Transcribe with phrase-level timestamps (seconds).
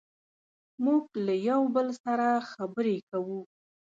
[0.83, 3.39] موږ له یو بل سره خبرې کوو.